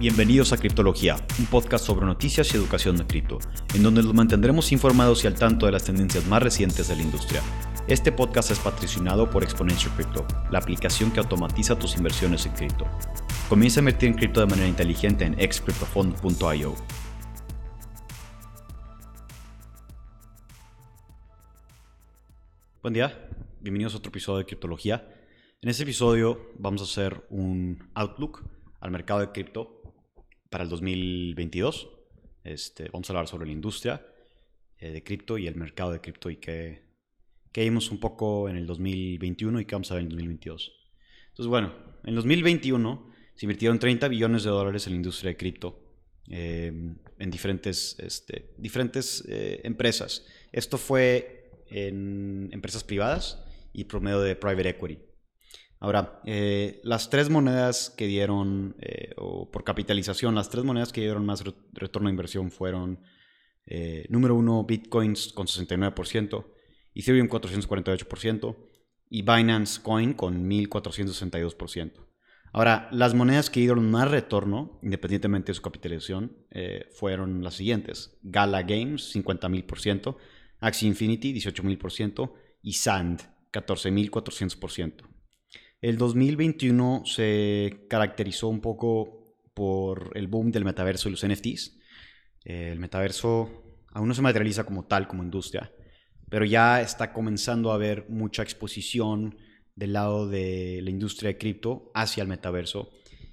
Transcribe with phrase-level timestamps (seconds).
[0.00, 3.38] Bienvenidos a Criptología, un podcast sobre noticias y educación de cripto,
[3.74, 7.02] en donde los mantendremos informados y al tanto de las tendencias más recientes de la
[7.02, 7.42] industria.
[7.86, 12.86] Este podcast es patrocinado por Exponential Crypto, la aplicación que automatiza tus inversiones en cripto.
[13.50, 16.74] Comienza a invertir en cripto de manera inteligente en excryptofund.io.
[22.80, 23.28] Buen día,
[23.60, 25.06] bienvenidos a otro episodio de Criptología.
[25.60, 28.42] En este episodio vamos a hacer un outlook
[28.80, 29.79] al mercado de cripto
[30.50, 31.88] para el 2022.
[32.44, 34.04] Este, vamos a hablar sobre la industria
[34.78, 36.82] eh, de cripto y el mercado de cripto y qué,
[37.52, 40.72] qué vimos un poco en el 2021 y qué vamos a ver en el 2022.
[41.28, 41.72] Entonces, bueno,
[42.02, 45.80] en el 2021 se invirtieron 30 billones de dólares en la industria de cripto
[46.28, 46.72] eh,
[47.18, 48.54] en diferentes, este,
[49.28, 50.26] eh, empresas.
[50.52, 55.09] Esto fue en empresas privadas y promedio de private equity.
[55.82, 59.14] Ahora, eh, las tres monedas que dieron, eh,
[59.50, 63.00] por capitalización, las tres monedas que dieron más retorno a inversión fueron,
[63.64, 66.44] eh, número uno, Bitcoins con 69%,
[66.94, 68.56] Ethereum 448%
[69.08, 72.06] y Binance Coin con 1462%.
[72.52, 76.36] Ahora, las monedas que dieron más retorno, independientemente de su capitalización,
[76.92, 78.18] fueron las siguientes.
[78.22, 80.16] Gala Games, 50.000%,
[80.58, 83.22] Axie Infinity, 18.000% y Sand,
[83.52, 85.19] 14.400%.
[85.80, 91.78] El 2021 se caracterizó un poco por el boom del metaverso y los NFTs.
[92.44, 95.72] El metaverso aún no se materializa como tal, como industria,
[96.28, 99.36] pero ya está comenzando a haber mucha exposición
[99.74, 102.90] del lado de la industria de cripto hacia el metaverso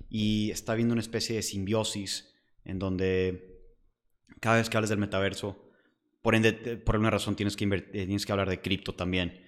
[0.09, 3.61] y está habiendo una especie de simbiosis en donde
[4.39, 5.69] cada vez que hablas del metaverso,
[6.21, 9.45] por ende, por alguna razón tienes que, tienes que hablar de cripto también.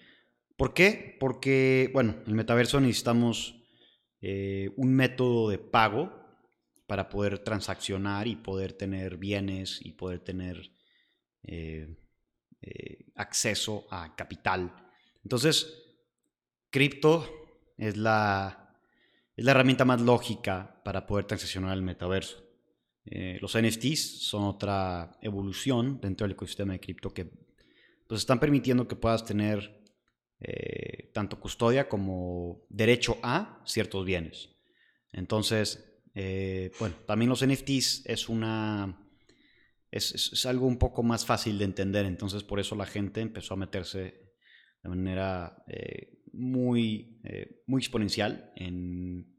[0.59, 1.15] ¿Por qué?
[1.21, 3.55] Porque, bueno, en el metaverso necesitamos
[4.19, 6.11] eh, un método de pago
[6.85, 10.69] para poder transaccionar y poder tener bienes y poder tener
[11.43, 11.95] eh,
[12.61, 14.75] eh, acceso a capital.
[15.23, 15.81] Entonces,
[16.69, 17.25] cripto
[17.77, 18.75] es la,
[19.37, 22.43] es la herramienta más lógica para poder transaccionar el metaverso.
[23.39, 27.31] los NFTs son otra evolución dentro del ecosistema de cripto que
[28.07, 29.78] pues, están permitiendo que puedas tener
[30.41, 34.49] eh, tanto custodia como derecho a ciertos bienes.
[35.11, 39.05] Entonces, eh, bueno, también los NFTs es una...
[39.91, 43.57] Es, algo un poco más fácil de entender, entonces por eso la gente empezó a
[43.57, 44.35] meterse
[44.83, 47.19] de manera eh, muy,
[47.65, 48.53] muy exponencial.
[48.55, 49.35] En,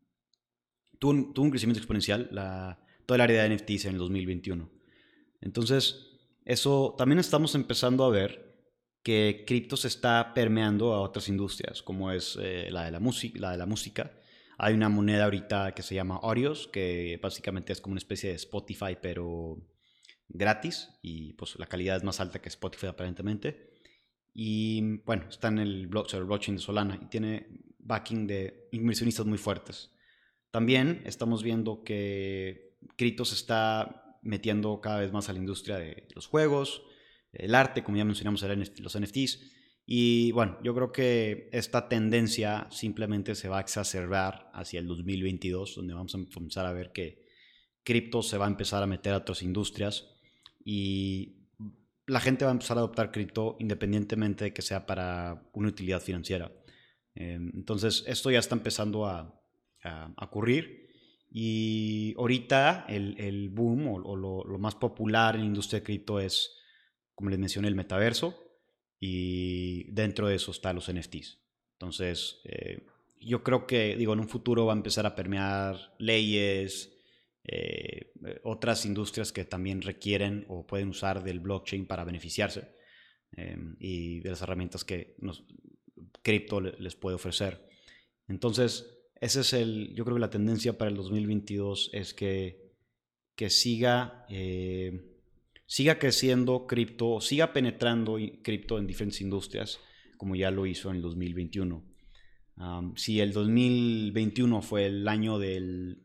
[0.99, 4.69] tuvo, un, crecimiento exponencial la, todo el área de NFTs en el 2021.
[5.41, 8.50] Entonces, eso también estamos empezando a ver
[9.03, 14.13] que cripto se está permeando a otras industrias, como es eh, la, de la, música.
[14.59, 18.37] Hay una moneda ahorita que se llama Audios, que básicamente es como una especie de
[18.37, 19.57] Spotify, pero
[20.29, 23.71] gratis, y pues la calidad es más alta que Spotify aparentemente.
[24.35, 29.93] Y bueno, está en el, blockchain de Solana y tiene backing de inversionistas muy fuertes.
[30.51, 36.07] También estamos viendo que cripto se está metiendo cada vez más a la industria de
[36.15, 36.83] los juegos,
[37.33, 39.41] el arte, como ya mencionamos, los NFTs.
[39.87, 45.75] Y bueno, yo creo que esta tendencia simplemente se va a exacerbar hacia el 2022,
[45.75, 47.25] donde vamos a comenzar a ver que
[47.83, 50.07] cripto se va a empezar a meter a otras industrias
[50.65, 51.49] y
[52.07, 56.01] la gente va a empezar a adoptar cripto independientemente de que sea para una utilidad
[56.01, 56.53] financiera.
[57.15, 59.37] Em, entonces, esto ya está empezando a,
[60.21, 60.89] ocurrir.
[61.31, 66.60] Y ahorita el, boom o, lo, lo, más popular en la industria de cripto es
[67.21, 68.35] como les mencioné, el metaverso
[68.99, 71.39] y dentro de eso están los NFTs.
[71.75, 72.87] Entonces, eh,
[73.21, 76.93] yo creo que, digo, en un futuro va a empezar a permear leyes,
[77.45, 82.75] eh, otras industrias que también requieren o pueden usar del blockchain para beneficiarse
[83.33, 85.17] em, y de las herramientas que
[86.23, 87.67] cripto les puede ofrecer.
[88.29, 92.75] Entonces, ese es el, yo creo que la tendencia para el 2022 es que,
[93.35, 95.20] que siga eh,
[95.71, 99.79] siga creciendo cripto, siga penetrando cripto en diferentes industrias,
[100.17, 101.85] como ya lo hizo en el 2021.
[102.97, 106.03] si el 2021 fue el año del,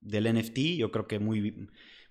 [0.00, 1.68] del NFT, yo creo que muy,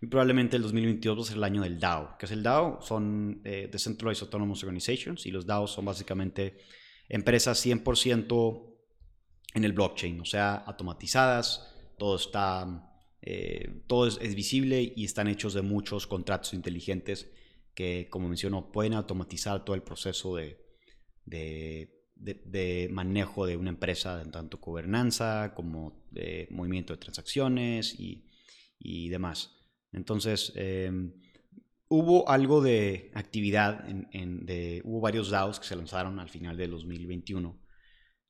[0.10, 2.16] probablemente el 2022 va a ser el año del DAO.
[2.18, 2.82] ¿Qué es el DAO?
[2.82, 6.56] Son eh, Decentralized Autonomous Organizations y los DAOs son básicamente
[7.10, 8.76] empresas 100%
[9.56, 12.93] en el blockchain, o sea, automatizadas, todo está
[13.26, 17.32] eh, todo es, visible y están hechos de muchos contratos inteligentes
[17.74, 20.60] que, como mencionó, pueden automatizar todo el proceso de,
[21.26, 28.28] de, manejo de una empresa, en tanto gobernanza como de movimiento de transacciones y,
[28.78, 29.56] y demás.
[29.94, 31.14] Entonces, em,
[31.88, 36.68] hubo algo de actividad, en, de, hubo varios DAOs que se lanzaron al final de
[36.68, 37.58] 2021.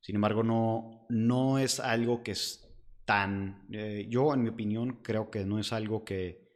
[0.00, 2.64] Sin embargo, no, no es algo que es
[3.04, 6.50] tan, eh, yo en mi opinión creo que no es algo que,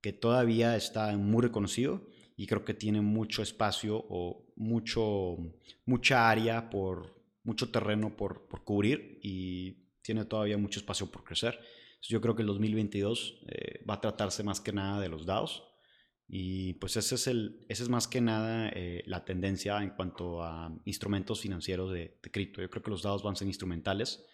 [0.00, 5.36] que todavía está muy reconocido y creo que tiene mucho espacio o mucho,
[5.84, 11.58] mucha área por, mucho terreno por, por cubrir y tiene todavía mucho espacio por crecer.
[12.02, 15.64] Yo creo que el 2022 eh, va a tratarse más que nada de los DAOs
[16.28, 20.42] y pues ese es, el, ese es más que nada eh, la tendencia en cuanto
[20.42, 22.60] a instrumentos financieros de, cripto.
[22.60, 24.24] Yo creo que los DAOs van a ser instrumentales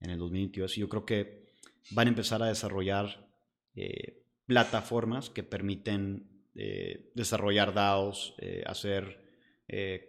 [0.00, 1.54] en el 2022 y yo creo que
[1.90, 3.28] van a empezar a desarrollar
[3.74, 8.34] eh, plataformas que permiten eh, desarrollar DAOs,
[8.66, 9.26] hacer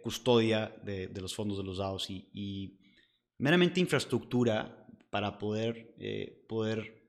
[0.02, 2.78] custodia de, los fondos de los DAOs y,
[3.36, 5.94] meramente infraestructura para poder,
[6.48, 7.06] poder,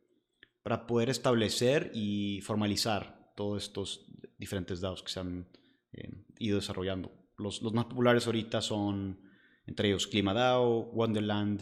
[0.62, 4.06] para poder establecer y formalizar todos estos
[4.38, 5.48] diferentes DAOs que se han
[5.94, 7.12] eh, ido desarrollando.
[7.38, 9.20] Los, los, más populares ahorita son
[9.66, 11.62] entre ellos ClimaDAO, Wonderland,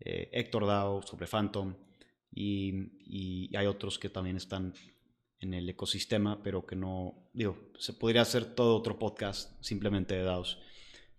[0.00, 1.74] eh, Hector DAO, sobre Phantom
[2.32, 4.74] y, hay otros que también están
[5.40, 10.22] en el ecosistema, pero que no, digo, se podría hacer todo otro podcast simplemente de
[10.22, 10.58] DAOs.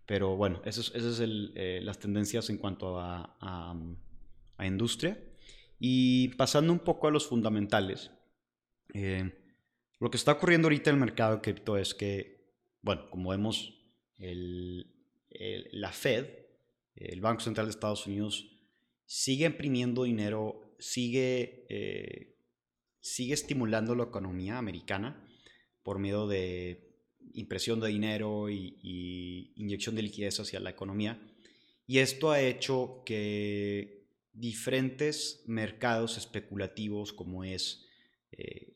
[0.06, 3.76] Pero bueno, esas es, es eh, las tendencias en cuanto a, a,
[4.58, 5.20] a, industria.
[5.80, 8.12] Y pasando un poco a los fundamentales,
[8.94, 9.32] eh,
[10.00, 13.76] lo que está ocurriendo ahorita en el mercado de cripto es que, bueno, como vemos,
[14.18, 16.28] la Fed,
[16.96, 18.59] el Banco Central de Estados Unidos,
[19.10, 22.36] sigue imprimiendo dinero, sigue, eh,
[23.00, 25.28] sigue estimulando la economía americana
[25.82, 26.94] por medio de
[27.34, 31.20] impresión de dinero y, inyección de liquidez hacia la economía.
[31.88, 37.88] Y esto ha hecho que diferentes mercados especulativos como es
[38.32, 38.76] eh,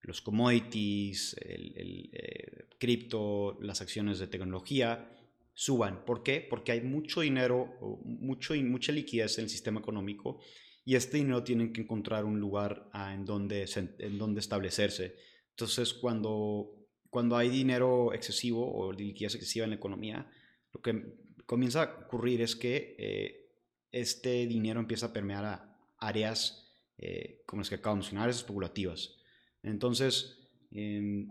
[0.00, 5.08] los commodities, el, eh, cripto, las acciones de tecnología
[5.54, 6.04] suban.
[6.04, 6.46] ¿Por qué?
[6.48, 10.40] Porque hay mucho dinero, mucho, mucha liquidez en el sistema económico
[10.84, 13.68] y este dinero tiene que encontrar un lugar en, donde,
[13.98, 15.16] en donde establecerse.
[15.50, 20.30] Entonces, cuando, cuando hay dinero excesivo o liquidez excesiva en la economía,
[20.72, 21.14] lo que
[21.46, 23.50] comienza a ocurrir es que eh,
[23.92, 26.62] este dinero empieza a permear a áreas
[26.98, 29.18] eh, como las que acabo de mencionar, áreas especulativas.
[29.62, 31.28] Entonces, em,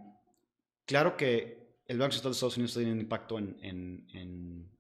[0.85, 1.60] claro que
[1.91, 4.71] el Banco Central de Estados Unidos tiene un impacto en,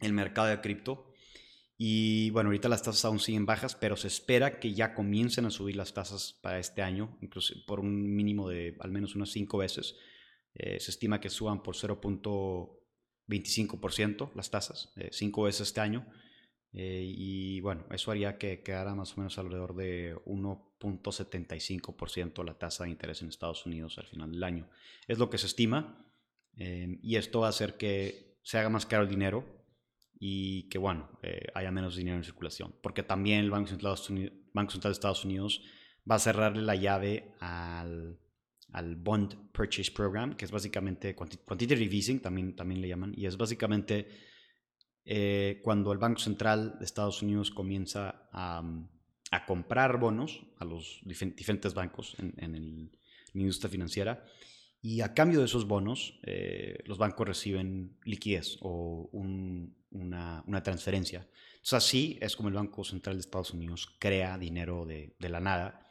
[0.00, 1.14] el mercado de cripto.
[1.78, 5.50] Y bueno, ahorita las tasas aún siguen bajas, pero se espera que ya comiencen a
[5.50, 9.58] subir las tasas para este año, incluso por un mínimo de al menos unas cinco
[9.58, 9.94] veces.
[10.54, 16.04] Eh, se estima que suban por 0.25% las tasas, eh, cinco veces este año.
[16.72, 22.82] Eh, y bueno, eso haría que quedara más o menos alrededor de 1.75% la tasa
[22.84, 24.68] de interés en Estados Unidos al final del año.
[25.06, 26.11] Es lo que se estima
[26.56, 29.44] y esto va a hacer que se haga más caro el dinero
[30.18, 32.74] y que bueno, eh, haya menos dinero en circulación.
[32.80, 35.62] Porque también el Banco Central, de Estados Unidos
[36.08, 38.20] va a cerrarle la llave al,
[38.72, 43.36] al Bond Purchase Program, que es básicamente quantitative easing, también, también le llaman, y es
[43.36, 44.08] básicamente
[45.04, 48.62] eh, cuando el Banco Central de Estados Unidos comienza a,
[49.46, 52.92] comprar bonos a los diferentes bancos en,
[53.32, 54.24] la industria financiera
[54.82, 59.72] y a cambio de esos bonos eh, los bancos reciben liquidez o una,
[60.64, 61.28] transferencia.
[61.52, 65.38] Entonces así es como el Banco Central de Estados Unidos crea dinero de, de la
[65.38, 65.86] nada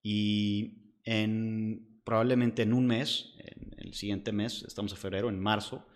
[0.00, 5.86] y en, probablemente en un mes, en el siguiente mes, estamos en febrero, en marzo,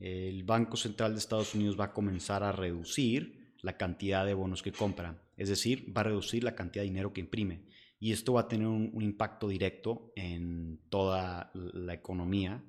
[0.00, 4.62] el Banco Central de Estados Unidos va a comenzar a reducir la cantidad de bonos
[4.62, 7.62] que compra, es decir, va a reducir la cantidad de dinero que imprime.
[8.02, 12.64] Y esto va a tener un, impacto directo en toda la economía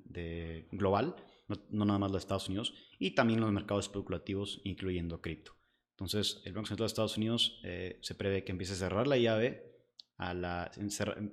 [0.72, 1.16] global,
[1.48, 5.54] no, nada más de Estados Unidos, y también los mercados especulativos, incluyendo cripto.
[5.92, 9.18] Entonces, el Banco Central de Estados Unidos eh, se prevé que empiece a cerrar la
[9.18, 9.72] llave,
[10.18, 10.72] a la,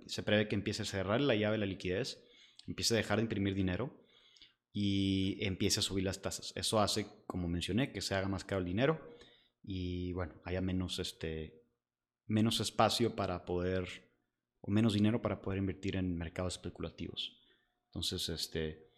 [0.07, 2.25] se prevé que empiece a cerrar la llave la liquidez,
[2.69, 3.93] empiece a dejar de imprimir dinero
[4.73, 6.52] y empiece a subir las tasas.
[6.55, 9.00] Eso hace, como mencioné, que se haga más caro el dinero
[9.62, 11.58] y bueno, haya menos, este,
[12.29, 13.89] menos espacio para poder,
[14.61, 17.37] o menos dinero para poder invertir en mercados especulativos.
[17.87, 18.93] Entonces, este,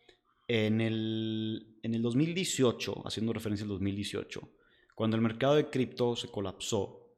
[0.48, 4.52] en el, en el 2018, haciendo referencia al 2018,
[4.94, 7.16] cuando el mercado de cripto se colapsó,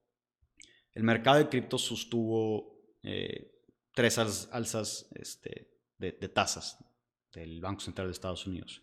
[0.93, 3.53] el mercado de cripto sostuvo eh,
[3.95, 6.79] tres alzas este, de, tasas
[7.33, 8.83] del Banco Central de Estados Unidos.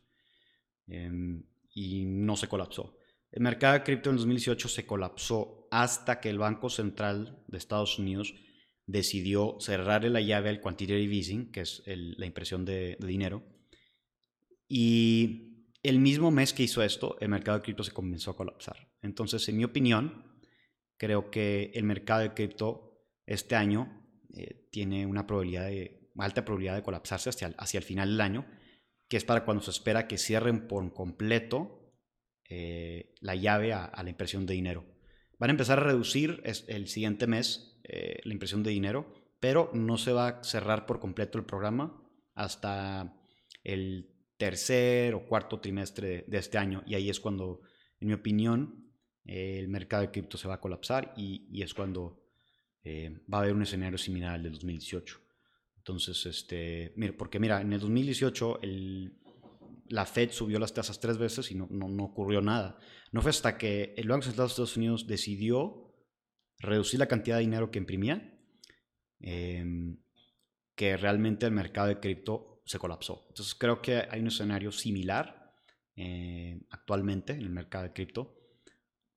[0.87, 1.43] Em,
[1.73, 2.97] y no se colapsó.
[3.31, 7.99] El mercado de cripto en 2018 se colapsó hasta que el Banco Central de Estados
[7.99, 8.33] Unidos
[8.85, 13.43] decidió cerrarle la llave al quantitative easing, que es la impresión de, dinero.
[14.67, 18.91] Y el mismo mes que hizo esto, el mercado de cripto se comenzó a colapsar.
[19.01, 20.39] Entonces, en mi opinión,
[20.97, 24.03] creo que el mercado de cripto este año
[24.35, 28.45] eh, tiene una alta probabilidad de colapsarse hacia, hacia el final del año,
[29.07, 31.79] que es para cuando se espera que cierren por completo
[32.51, 34.83] eh, la llave a, la impresión de dinero.
[35.39, 39.97] Van a empezar a reducir el siguiente mes eh, la impresión de dinero, pero no
[39.97, 41.99] se va a cerrar por completo el programa
[42.35, 43.17] hasta
[43.63, 46.83] el tercer o cuarto trimestre de, este año.
[46.85, 47.61] Y ahí es cuando,
[47.99, 48.91] en mi opinión,
[49.25, 52.21] el mercado de cripto se va a colapsar y, es cuando
[52.83, 55.19] eh, va a haber un escenario similar al del 2018.
[55.77, 59.19] Entonces, este, mira, porque mira, en el 2018 el,
[59.89, 62.79] la Fed subió las tasas tres veces y no, no, no, ocurrió nada.
[63.11, 65.95] No fue hasta que el Banco Central de Estados Unidos decidió
[66.59, 68.39] reducir la cantidad de dinero que imprimía,
[69.19, 69.97] em,
[70.75, 73.25] que realmente el mercado de cripto se colapsó.
[73.29, 75.53] Entonces creo que hay un escenario similar
[75.95, 78.35] eh, actualmente en el mercado de cripto.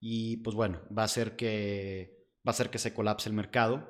[0.01, 3.89] Y pues bueno, va a ser que va a ser que se colapse el mercado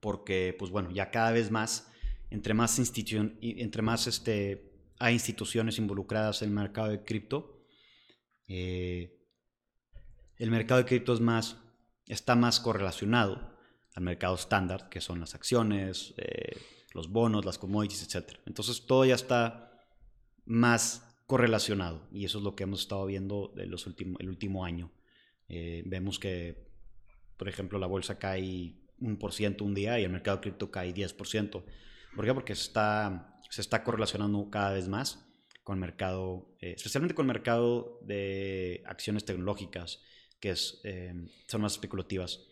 [0.00, 1.90] porque pues bueno, ya cada vez más
[2.30, 7.64] entre más institución entre más este hay instituciones involucradas en el mercado de cripto,
[8.48, 9.18] eh,
[10.38, 11.56] el mercado de cripto es más
[12.06, 13.52] está más correlacionado
[13.94, 16.58] al mercado estándar, que son las acciones, eh,
[16.94, 18.38] los bonos, las commodities, etc.
[18.46, 19.72] Entonces todo ya está
[20.44, 24.90] más correlacionado y eso es lo que hemos estado viendo de los el último año.
[25.48, 26.68] Eh, vemos que,
[27.36, 30.94] por ejemplo, la bolsa cae un por ciento un día y el mercado cripto cae
[30.94, 31.62] 10%.
[32.14, 32.34] ¿Por qué?
[32.34, 35.26] Porque está, se está correlacionando cada vez más
[35.62, 40.00] con mercado, eh, especialmente con el mercado de acciones tecnológicas
[40.40, 42.46] que es, em, son más especulativas.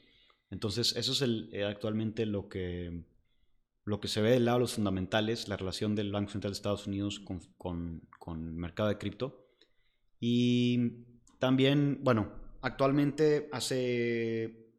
[0.51, 3.03] Entonces, eso es el, eh, actualmente lo que,
[3.85, 6.57] lo que se ve del lado de los fundamentales, la relación del Banco Central de
[6.57, 9.49] Estados Unidos con, con, con el mercado de cripto.
[10.21, 11.07] Y
[11.39, 12.31] también, bueno,
[12.61, 14.71] actualmente hace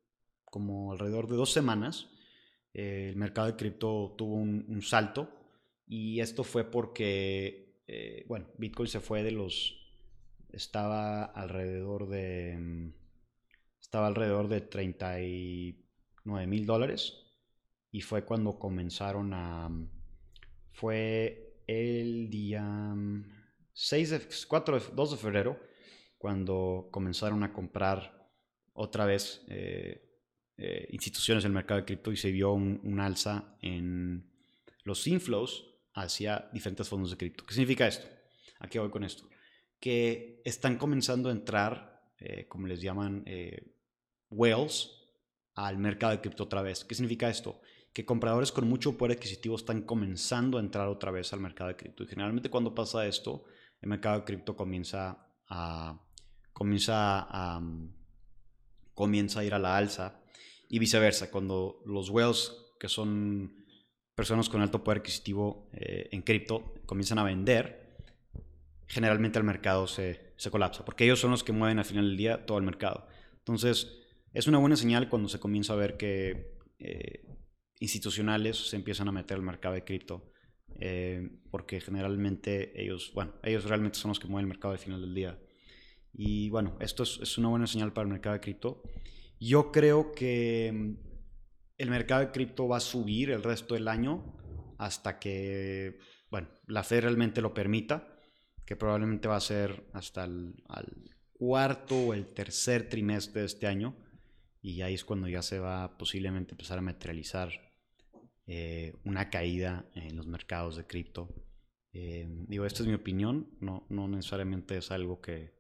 [0.46, 2.12] como alrededor de dos semanas,
[2.76, 5.41] eh, el mercado de cripto tuvo un, un, salto
[5.94, 9.76] y esto fue porque, eh, bueno, Bitcoin se fue de los,
[10.54, 12.94] estaba alrededor de em,
[13.82, 17.26] estaba alrededor de 39 mil dólares
[17.92, 19.70] y fue cuando comenzaron a...
[20.72, 22.96] Fue el día
[23.74, 25.60] 6 de, 4 2 de febrero
[26.18, 28.32] cuando comenzaron a comprar
[28.72, 30.10] otra vez eh,
[30.56, 34.32] eh, instituciones del mercado de cripto y se vio un, alza en
[34.86, 37.46] los inflows hacia diferentes fondos de cripto.
[37.46, 38.08] ¿Qué significa esto?
[38.60, 39.28] ¿A qué voy con esto?
[39.80, 43.26] Que están comenzando a entrar, eh, como les llaman,
[44.30, 44.90] whales
[45.56, 46.84] al mercado de cripto otra vez.
[46.84, 47.62] ¿Qué significa esto?
[47.94, 51.76] Que compradores con mucho poder adquisitivo están comenzando a entrar otra vez al mercado de
[51.76, 52.04] cripto.
[52.04, 53.44] Y generalmente cuando pasa esto,
[53.82, 56.00] el mercado de cripto comienza a,
[56.54, 57.62] comienza a,
[58.94, 60.22] comienza a ir a la alza
[60.70, 61.30] y viceversa.
[61.30, 63.61] Cuando los whales, que son
[64.22, 67.98] personas con alto poder adquisitivo eh, en cripto, comienzan a vender,
[68.86, 72.18] generalmente el mercado se, se colapsa, porque ellos son los que mueven al final del
[72.18, 73.08] día todo el mercado.
[73.40, 73.98] Entonces,
[74.32, 77.26] es una buena señal cuando se comienza a ver que eh,
[77.80, 80.32] institucionales se empiezan a meter al mercado de cripto,
[80.80, 85.02] eh, porque generalmente ellos, bueno, ellos realmente son los que mueven el mercado al final
[85.02, 85.40] del día.
[86.14, 88.84] Y bueno, esto es, una buena señal para el mercado de cripto.
[89.40, 91.11] Yo creo que mm,
[91.82, 94.38] el mercado de cripto va a subir el resto del año
[94.78, 95.98] hasta que,
[96.30, 98.18] bueno, la Fed realmente lo permita,
[98.66, 100.56] que probablemente va a ser hasta el
[101.34, 103.96] cuarto o el tercer trimestre de este año
[104.62, 107.50] y ahí es cuando ya se va posiblemente empezar a materializar
[108.46, 111.34] eh, una caída en los mercados de cripto.
[111.94, 115.54] Eh, digo, esta es mi opinión, no, no necesariamente es algo que,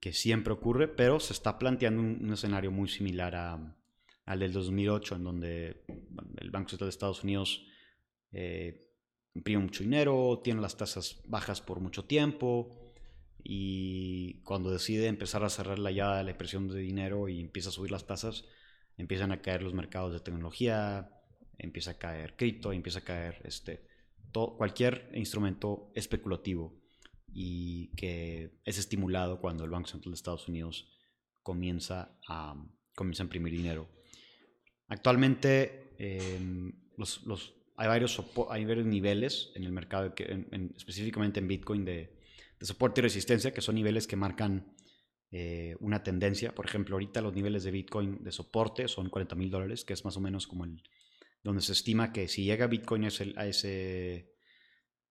[0.00, 3.76] que, siempre ocurre, pero se está planteando un, escenario muy similar a,
[4.28, 5.84] al del 2008, en donde
[6.36, 7.64] el Banco Central de Estados Unidos
[8.30, 8.92] eh,
[9.34, 12.92] imprime mucho dinero, tiene las tasas bajas por mucho tiempo,
[13.42, 17.70] y cuando decide empezar a cerrar la llave de la impresión de dinero y empieza
[17.70, 18.44] a subir las tasas,
[18.98, 21.10] empiezan a caer los mercados de tecnología,
[21.56, 23.86] empieza a caer cripto, empieza a caer este,
[24.30, 26.78] cualquier instrumento especulativo
[27.32, 30.92] y que es estimulado cuando el Banco Central de Estados Unidos
[31.42, 32.62] comienza a,
[32.94, 33.97] comienza a imprimir dinero.
[34.88, 40.14] Actualmente em, los, los, hay, varios, hay varios niveles en el mercado,
[40.76, 42.16] específicamente en Bitcoin, de,
[42.60, 44.74] soporte y resistencia, que son niveles que marcan
[45.30, 46.54] eh, una tendencia.
[46.54, 50.04] Por ejemplo, ahorita los niveles de Bitcoin de soporte son 40 mil dólares, que es
[50.04, 50.82] más o menos como el
[51.42, 54.34] donde se estima que si llega Bitcoin a, ese,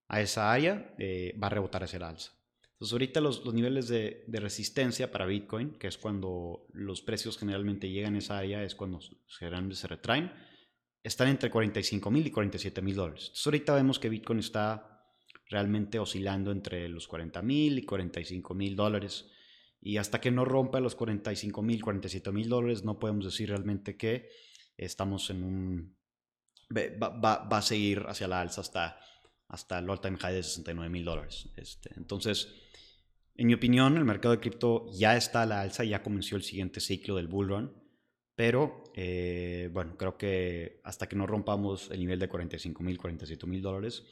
[0.08, 2.37] a esa área, eh, va a rebotar hacia el alza.
[2.78, 8.14] Entonces ahorita los, niveles de, resistencia para Bitcoin, que es cuando los precios generalmente llegan
[8.14, 10.32] a esa área, es cuando generalmente se retraen,
[11.02, 13.24] están entre 45 mil y 47 mil dólares.
[13.24, 15.04] Entonces ahorita vemos que Bitcoin está
[15.50, 19.28] realmente oscilando entre los 40 mil y 45 mil dólares.
[19.80, 23.96] Y hasta que no rompa los 45 mil, 47 mil dólares, no podemos decir realmente
[23.96, 24.28] que
[24.76, 25.96] estamos en un...
[26.70, 29.00] Va, a seguir hacia la alza hasta,
[29.48, 31.48] hasta el all-time high de 69 mil dólares.
[31.56, 32.54] Este, entonces,
[33.38, 36.42] en mi opinión, el mercado de cripto ya está a la alza, ya comenzó el
[36.42, 37.72] siguiente ciclo del bull run.
[38.34, 43.46] Pero, eh, bueno, creo que hasta que no rompamos el nivel de 45 mil, 47
[43.46, 44.04] mil dólares,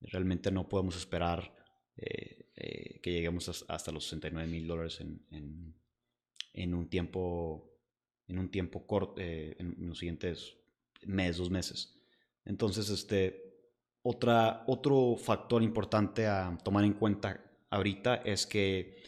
[0.00, 1.54] realmente no podemos esperar
[1.96, 5.74] eh, eh, que lleguemos hasta los 69 mil dólares en,
[6.54, 7.80] en, un tiempo
[8.28, 10.56] en un tiempo corto, eh, en los siguientes
[11.02, 12.00] mes, dos meses.
[12.44, 13.42] Entonces, este,
[14.02, 19.02] otra, otro factor importante a tomar en cuenta ahorita es que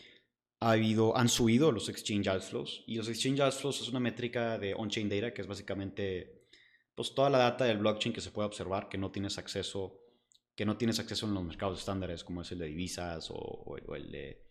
[0.61, 4.75] ha habido, han subido los exchange outflows y los exchange outflows es una métrica de
[4.75, 6.47] on-chain data que es básicamente
[6.95, 10.01] pues, toda la data del blockchain que se puede observar que no tienes acceso
[10.57, 14.11] que no tienes acceso en los mercados estándares como es el de divisas o, el,
[14.11, 14.47] de,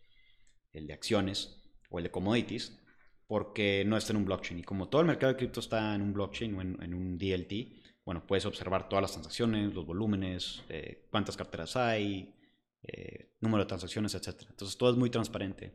[0.74, 2.78] el de acciones o el de commodities,
[3.26, 4.60] porque no está en un blockchain.
[4.60, 8.04] Y como todo el mercado de cripto está en un blockchain o en, un DLT,
[8.04, 12.36] bueno, puedes observar todas las transacciones, los volúmenes, eh, cuántas carteras hay,
[12.84, 14.44] eh, número de transacciones, etc.
[14.50, 15.72] Entonces todo es muy transparente.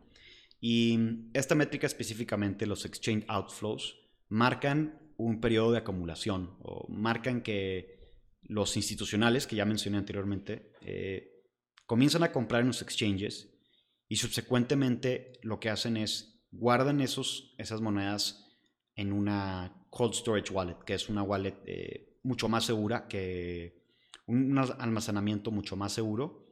[0.61, 0.99] Y
[1.33, 3.97] esta métrica específicamente, los exchange outflows,
[4.29, 7.99] marcan un periodo de acumulación o marcan que
[8.43, 11.45] los institucionales, que ya mencioné anteriormente, eh,
[11.87, 13.55] comienzan a comprar en los exchanges
[14.09, 18.47] y subsecuentemente lo que hacen es guardan esos, esas monedas
[18.95, 23.87] en una cold storage wallet, que es una wallet eh, mucho más segura que
[24.27, 26.48] un almacenamiento mucho más seguro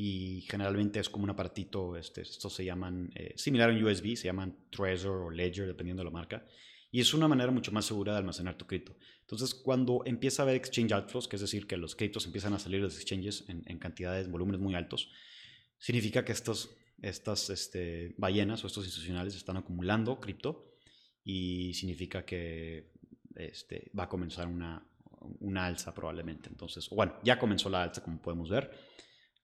[0.00, 4.14] y generalmente es como un aparatito, este, estos se llaman, eh, similar a un USB,
[4.14, 6.46] se llaman Trezor o Ledger, dependiendo de la marca,
[6.92, 8.96] y es una manera mucho más segura de almacenar tu cripto.
[9.22, 12.60] Entonces, cuando empieza a haber exchange outflows, que es decir, que los criptos empiezan a
[12.60, 15.10] salir de los exchanges en, cantidades, volúmenes muy altos,
[15.78, 20.76] significa que estos, estas este, ballenas o estos institucionales están acumulando cripto
[21.24, 22.92] y significa que
[23.34, 24.86] este, va a comenzar una,
[25.40, 26.48] una alza probablemente.
[26.48, 28.70] Entonces, bueno, ya comenzó la alza, como podemos ver.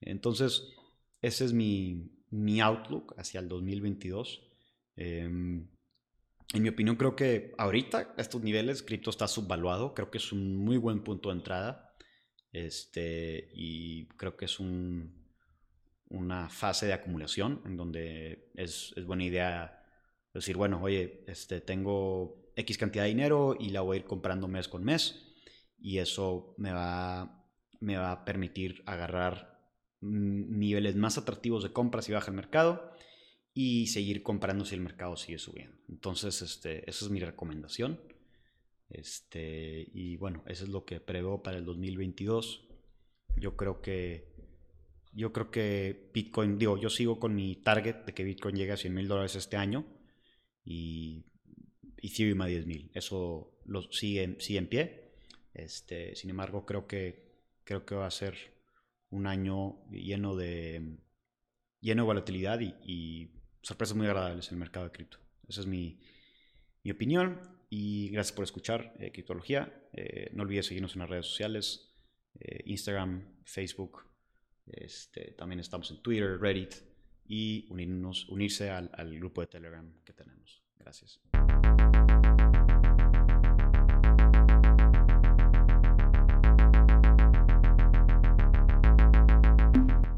[0.01, 0.73] Entonces,
[1.21, 4.41] ese es mi, mi outlook hacia el 2022.
[4.95, 5.67] Eh, em,
[6.53, 9.93] en mi opinión, creo que ahorita a estos niveles cripto está subvaluado.
[9.93, 11.93] Creo que es un muy buen punto de entrada.
[12.51, 15.25] Este, y creo que es un,
[16.09, 19.83] una fase de acumulación en donde es, es, buena idea
[20.33, 24.47] decir, bueno, oye, este, tengo X cantidad de dinero y la voy a ir comprando
[24.47, 25.33] mes con mes.
[25.77, 27.45] Y eso me va,
[27.81, 29.54] me va a permitir agarrar
[30.05, 32.91] niveles más atractivos de compra si baja el mercado
[33.53, 35.77] y seguir comprando si el mercado sigue subiendo.
[35.89, 37.99] Entonces, este, esa es mi recomendación.
[38.89, 42.67] Este, y bueno, eso es lo que preveo para el 2022.
[43.37, 44.35] Yo creo que
[45.15, 48.77] yo creo que Bitcoin, digo, yo sigo con mi target de que Bitcoin llegue a
[48.77, 49.85] 100 mil dólares este año
[50.65, 51.23] y
[51.97, 52.91] Ethereum a 10 mil.
[52.93, 55.13] Eso lo sigue, sigue en pie.
[55.53, 57.31] Este, sin embargo, creo que,
[57.63, 58.54] creo que va a ser
[59.15, 60.97] un año lleno de,
[61.79, 65.17] lleno de volatilidad y sorpresas muy agradables en el mercado de cripto.
[65.47, 65.99] Esa es mi,
[66.83, 69.87] mi opinión y gracias por escuchar eh, Criptología.
[69.93, 71.95] Eh, no olvides seguirnos en las redes sociales,
[72.39, 74.03] eh, Instagram, Facebook.
[74.67, 76.75] Este, también estamos en Twitter, Reddit
[77.27, 80.63] y unirnos, unirse al, al grupo de Telegram que tenemos.
[80.77, 81.19] Gracias.